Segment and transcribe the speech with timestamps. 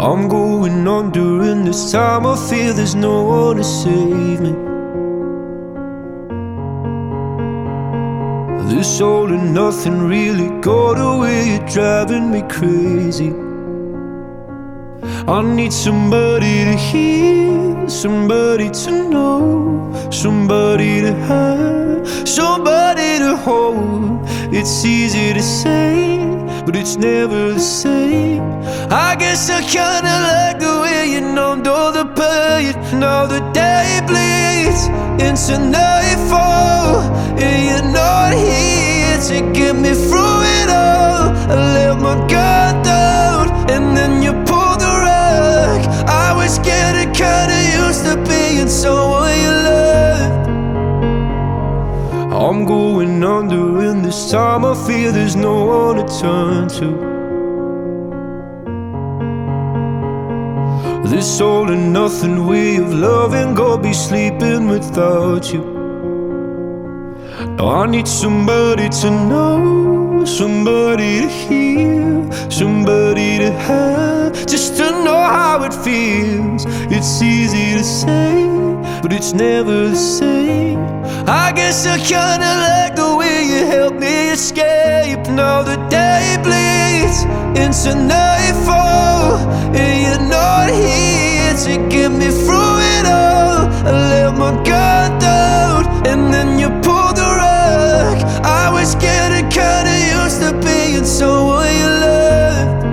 [0.00, 2.24] I'm going on during this time.
[2.24, 4.52] I feel there's no one to save me.
[8.72, 13.32] This all and nothing really got away, you're driving me crazy.
[15.26, 24.20] I need somebody to hear, somebody to know, somebody to have, somebody to hold.
[24.54, 26.37] It's easy to say,
[26.68, 28.42] but it's never the same.
[28.90, 32.74] I guess I kinda like the way you numbed all the pain.
[33.00, 34.82] Now the day bleeds
[35.26, 37.00] into nightfall,
[37.42, 41.32] and you're not here to get me through it all.
[41.52, 42.57] I let my guard
[53.50, 57.08] under, and this time I feel there's no one to turn to.
[61.08, 65.64] This all and nothing way of loving, go be sleeping without you.
[67.56, 75.22] Now I need somebody to know, somebody to hear, somebody to have, just to know
[75.38, 76.66] how it feels.
[76.90, 78.46] It's easy to say,
[79.02, 80.78] but it's never the same.
[81.26, 82.87] I guess I kinda like
[83.68, 85.20] help me escape.
[85.28, 87.18] Now the day bleeds
[87.62, 89.36] into nightfall,
[89.80, 93.68] and you're not here to get me through it all.
[93.88, 98.16] I let my guard down, and then you pulled the rug.
[98.62, 102.84] I was getting kinda used to being someone you loved,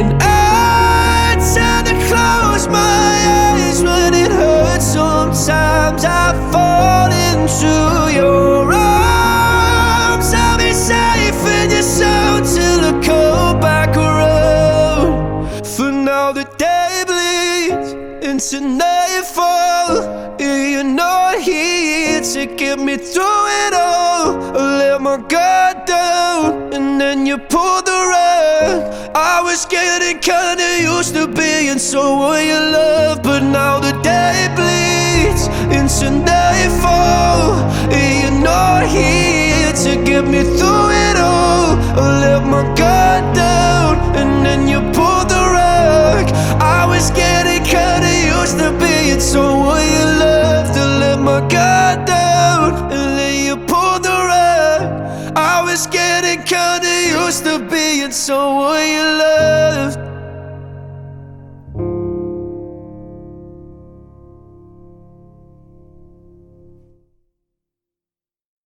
[0.00, 4.86] and I tend to close my eyes when it hurts.
[4.98, 7.72] Sometimes I fall into
[8.18, 8.53] your
[18.34, 20.34] into nightfall.
[20.40, 24.58] You're not here to get me through it all.
[24.58, 29.14] I let my guard down, and then you pulled the rug.
[29.14, 35.44] I was getting kinda used to being someone you love, but now the day bleeds
[35.78, 37.54] into nightfall.
[38.20, 40.73] You're not here to get me through
[57.34, 60.13] used to be, and so were you loved.